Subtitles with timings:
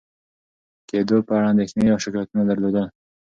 [0.89, 2.87] کېدو په اړه اندېښنې یا شکایتونه درلودل،